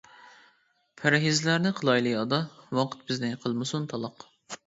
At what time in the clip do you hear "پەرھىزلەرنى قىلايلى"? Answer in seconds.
1.01-2.13